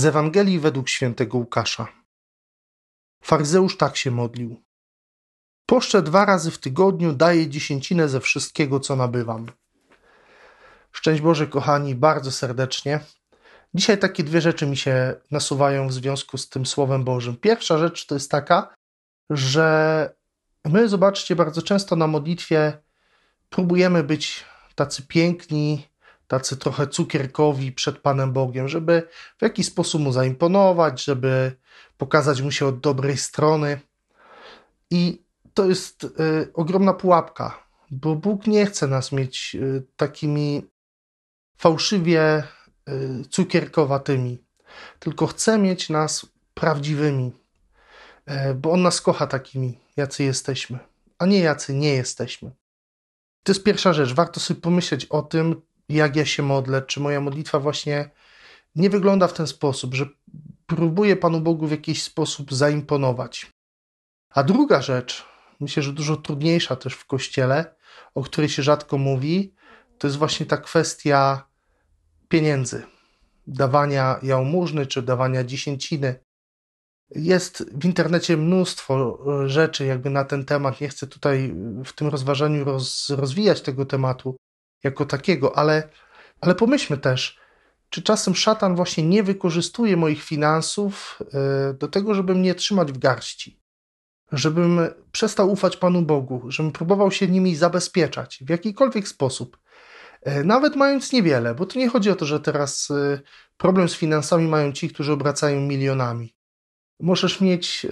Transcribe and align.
Z 0.00 0.04
Ewangelii 0.04 0.58
według 0.58 0.88
świętego 0.88 1.38
Łukasza. 1.38 1.88
Faryzeusz 3.22 3.76
tak 3.76 3.96
się 3.96 4.10
modlił. 4.10 4.62
Poszczę 5.66 6.02
dwa 6.02 6.24
razy 6.24 6.50
w 6.50 6.58
tygodniu, 6.58 7.12
daję 7.12 7.48
dziesięcinę 7.48 8.08
ze 8.08 8.20
wszystkiego, 8.20 8.80
co 8.80 8.96
nabywam. 8.96 9.46
Szczęść 10.92 11.22
Boże, 11.22 11.46
kochani, 11.46 11.94
bardzo 11.94 12.32
serdecznie. 12.32 13.00
Dzisiaj 13.74 13.98
takie 13.98 14.24
dwie 14.24 14.40
rzeczy 14.40 14.66
mi 14.66 14.76
się 14.76 15.14
nasuwają 15.30 15.88
w 15.88 15.92
związku 15.92 16.38
z 16.38 16.48
tym 16.48 16.66
Słowem 16.66 17.04
Bożym. 17.04 17.36
Pierwsza 17.36 17.78
rzecz 17.78 18.06
to 18.06 18.14
jest 18.14 18.30
taka, 18.30 18.74
że 19.30 20.14
my, 20.64 20.88
zobaczcie, 20.88 21.36
bardzo 21.36 21.62
często 21.62 21.96
na 21.96 22.06
modlitwie 22.06 22.82
próbujemy 23.48 24.02
być 24.04 24.44
tacy 24.74 25.02
piękni, 25.02 25.89
tacy 26.30 26.56
trochę 26.56 26.86
cukierkowi 26.86 27.72
przed 27.72 27.98
Panem 27.98 28.32
Bogiem, 28.32 28.68
żeby 28.68 29.08
w 29.38 29.42
jakiś 29.42 29.66
sposób 29.66 30.02
mu 30.02 30.12
zaimponować, 30.12 31.04
żeby 31.04 31.52
pokazać 31.98 32.42
mu 32.42 32.50
się 32.50 32.66
od 32.66 32.80
dobrej 32.80 33.16
strony. 33.16 33.80
I 34.90 35.22
to 35.54 35.66
jest 35.66 36.04
y, 36.04 36.08
ogromna 36.54 36.92
pułapka, 36.92 37.64
bo 37.90 38.16
Bóg 38.16 38.46
nie 38.46 38.66
chce 38.66 38.86
nas 38.86 39.12
mieć 39.12 39.54
y, 39.54 39.82
takimi 39.96 40.66
fałszywie 41.56 42.42
y, 42.88 43.24
cukierkowatymi, 43.30 44.44
tylko 44.98 45.26
chce 45.26 45.58
mieć 45.58 45.88
nas 45.88 46.26
prawdziwymi, 46.54 47.32
bo 48.54 48.72
On 48.72 48.82
nas 48.82 49.00
kocha 49.00 49.26
takimi, 49.26 49.78
jacy 49.96 50.24
jesteśmy, 50.24 50.78
a 51.18 51.26
nie 51.26 51.38
jacy 51.38 51.74
nie 51.74 51.94
jesteśmy. 51.94 52.50
To 53.42 53.52
jest 53.52 53.64
pierwsza 53.64 53.92
rzecz. 53.92 54.12
Warto 54.12 54.40
sobie 54.40 54.60
pomyśleć 54.60 55.06
o 55.06 55.22
tym, 55.22 55.62
jak 55.90 56.16
ja 56.16 56.24
się 56.24 56.42
modlę, 56.42 56.82
czy 56.82 57.00
moja 57.00 57.20
modlitwa 57.20 57.60
właśnie 57.60 58.10
nie 58.74 58.90
wygląda 58.90 59.28
w 59.28 59.32
ten 59.32 59.46
sposób, 59.46 59.94
że 59.94 60.06
próbuję 60.66 61.16
Panu 61.16 61.40
Bogu 61.40 61.66
w 61.66 61.70
jakiś 61.70 62.02
sposób 62.02 62.54
zaimponować. 62.54 63.50
A 64.30 64.42
druga 64.42 64.82
rzecz, 64.82 65.24
myślę, 65.60 65.82
że 65.82 65.92
dużo 65.92 66.16
trudniejsza 66.16 66.76
też 66.76 66.94
w 66.94 67.06
kościele, 67.06 67.74
o 68.14 68.22
której 68.22 68.50
się 68.50 68.62
rzadko 68.62 68.98
mówi, 68.98 69.54
to 69.98 70.06
jest 70.06 70.18
właśnie 70.18 70.46
ta 70.46 70.56
kwestia 70.56 71.48
pieniędzy, 72.28 72.82
dawania 73.46 74.18
jałmużny 74.22 74.86
czy 74.86 75.02
dawania 75.02 75.44
dziesięciny. 75.44 76.20
Jest 77.10 77.70
w 77.74 77.84
internecie 77.84 78.36
mnóstwo 78.36 79.18
rzeczy 79.46 79.86
jakby 79.86 80.10
na 80.10 80.24
ten 80.24 80.44
temat. 80.44 80.80
Nie 80.80 80.88
chcę 80.88 81.06
tutaj 81.06 81.54
w 81.84 81.92
tym 81.92 82.08
rozważaniu 82.08 82.64
roz, 82.64 83.10
rozwijać 83.10 83.60
tego 83.60 83.86
tematu, 83.86 84.36
jako 84.82 85.06
takiego, 85.06 85.58
ale, 85.58 85.88
ale 86.40 86.54
pomyślmy 86.54 86.98
też, 86.98 87.40
czy 87.90 88.02
czasem 88.02 88.34
szatan 88.34 88.76
właśnie 88.76 89.04
nie 89.04 89.22
wykorzystuje 89.22 89.96
moich 89.96 90.22
finansów 90.22 91.18
e, 91.34 91.74
do 91.74 91.88
tego, 91.88 92.14
żeby 92.14 92.34
mnie 92.34 92.54
trzymać 92.54 92.92
w 92.92 92.98
garści, 92.98 93.60
żebym 94.32 94.80
przestał 95.12 95.52
ufać 95.52 95.76
Panu 95.76 96.02
Bogu, 96.02 96.42
żebym 96.48 96.72
próbował 96.72 97.10
się 97.10 97.28
nimi 97.28 97.56
zabezpieczać 97.56 98.38
w 98.46 98.48
jakikolwiek 98.48 99.08
sposób, 99.08 99.58
e, 100.22 100.44
nawet 100.44 100.76
mając 100.76 101.12
niewiele, 101.12 101.54
bo 101.54 101.66
tu 101.66 101.78
nie 101.78 101.88
chodzi 101.88 102.10
o 102.10 102.16
to, 102.16 102.26
że 102.26 102.40
teraz 102.40 102.90
e, 102.90 103.20
problem 103.56 103.88
z 103.88 103.94
finansami 103.94 104.48
mają 104.48 104.72
ci, 104.72 104.88
którzy 104.88 105.12
obracają 105.12 105.60
milionami. 105.60 106.34
Możesz 107.00 107.40
mieć 107.40 107.86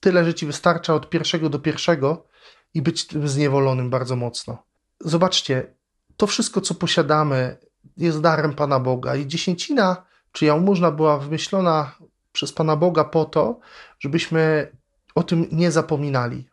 tyle, 0.00 0.24
że 0.24 0.34
ci 0.34 0.46
wystarcza 0.46 0.94
od 0.94 1.10
pierwszego 1.10 1.48
do 1.48 1.58
pierwszego 1.58 2.26
i 2.74 2.82
być 2.82 3.06
zniewolonym 3.24 3.90
bardzo 3.90 4.16
mocno. 4.16 4.69
Zobaczcie, 5.00 5.74
to 6.16 6.26
wszystko, 6.26 6.60
co 6.60 6.74
posiadamy, 6.74 7.56
jest 7.96 8.20
darem 8.20 8.54
Pana 8.54 8.80
Boga 8.80 9.16
i 9.16 9.26
dziesięcina, 9.26 10.04
czy 10.32 10.44
jałmużna 10.44 10.90
była 10.90 11.18
wymyślona 11.18 11.94
przez 12.32 12.52
Pana 12.52 12.76
Boga 12.76 13.04
po 13.04 13.24
to, 13.24 13.60
żebyśmy 14.00 14.70
o 15.14 15.22
tym 15.22 15.46
nie 15.52 15.70
zapominali, 15.70 16.48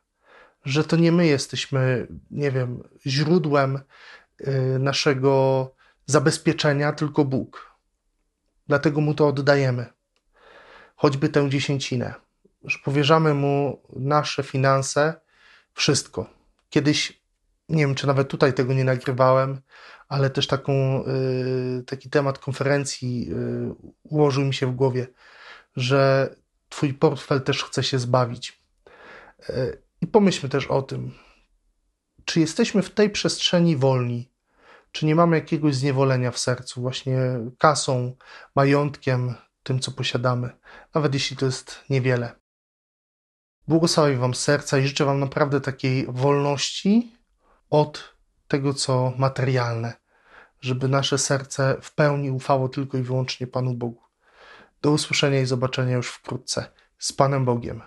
że 0.66 0.84
to 0.84 0.96
nie 0.96 1.12
my 1.12 1.28
jesteśmy, 1.28 2.08
nie 2.32 2.52
wiem, 2.52 2.84
źródłem 3.06 3.80
y, 4.42 4.80
naszego 4.80 5.72
zabezpieczenia, 6.06 6.94
tylko 6.94 7.26
Bóg. 7.26 7.72
Dlatego 8.68 9.02
Mu 9.02 9.14
to 9.14 9.28
oddajemy, 9.28 9.86
choćby 10.96 11.30
tę 11.30 11.50
dziesięcinę, 11.50 12.14
że 12.64 12.78
powierzamy 12.84 13.34
Mu 13.34 13.82
nasze 13.96 14.44
finanse, 14.44 15.14
wszystko. 15.74 16.30
Kiedyś 16.70 17.22
nie 17.70 17.86
wiem, 17.86 17.96
czy 17.96 18.08
nawet 18.08 18.28
tutaj 18.28 18.54
tego 18.54 18.74
nie 18.74 18.84
nagrywałem, 18.84 19.62
ale 20.08 20.30
też 20.30 20.48
taką, 20.48 21.04
y, 21.06 21.84
taki 21.84 22.10
temat 22.10 22.40
konferencji 22.40 23.30
y, 23.32 23.90
ułożył 24.04 24.46
mi 24.46 24.54
się 24.54 24.68
w 24.68 24.76
głowie, 24.76 25.08
że 25.76 26.30
Twój 26.70 26.94
portfel 26.94 27.42
też 27.42 27.64
chce 27.64 27.84
się 27.84 28.00
zbawić. 28.00 28.64
Y, 29.50 29.82
I 30.02 30.08
pomyślmy 30.08 30.50
też 30.50 30.68
o 30.68 30.82
tym, 30.82 31.12
czy 32.26 32.40
jesteśmy 32.40 32.82
w 32.82 32.90
tej 32.90 33.10
przestrzeni 33.10 33.78
wolni, 33.78 34.32
czy 34.92 35.06
nie 35.06 35.16
mamy 35.16 35.38
jakiegoś 35.38 35.76
zniewolenia 35.76 36.32
w 36.32 36.40
sercu, 36.40 36.82
właśnie 36.82 37.20
kasą, 37.58 38.16
majątkiem, 38.56 39.36
tym, 39.64 39.80
co 39.80 39.92
posiadamy, 39.92 40.50
nawet 40.94 41.14
jeśli 41.14 41.38
to 41.38 41.46
jest 41.46 41.84
niewiele. 41.90 42.36
Błogosławię 43.68 44.18
Wam 44.18 44.34
serca 44.34 44.78
i 44.78 44.88
życzę 44.88 45.06
Wam 45.06 45.20
naprawdę 45.20 45.62
takiej 45.62 46.06
wolności 46.10 47.17
od 47.70 48.16
tego, 48.48 48.74
co 48.74 49.14
materialne, 49.18 49.94
żeby 50.62 50.88
nasze 50.88 51.18
serce 51.18 51.78
w 51.82 51.96
pełni 51.96 52.32
ufało 52.32 52.70
tylko 52.70 52.98
i 52.98 53.02
wyłącznie 53.02 53.48
Panu 53.48 53.74
Bogu. 53.74 54.02
Do 54.82 54.92
usłyszenia 54.92 55.42
i 55.42 55.46
zobaczenia 55.46 55.96
już 55.96 56.08
wkrótce. 56.08 56.72
Z 56.98 57.14
Panem 57.14 57.46
Bogiem. 57.46 57.82